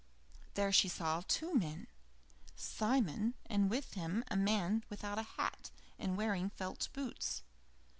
[0.55, 1.85] There she saw two men:
[2.55, 7.43] Simon, and with him a man without a hat, and wearing felt boots.